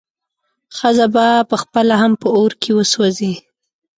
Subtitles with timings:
[0.77, 3.33] ښځه به پخپله هم په اور کې وسوځي.